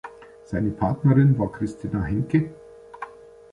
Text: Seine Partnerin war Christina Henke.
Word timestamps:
Seine 0.45 0.71
Partnerin 0.71 1.37
war 1.37 1.51
Christina 1.51 2.01
Henke. 2.01 2.49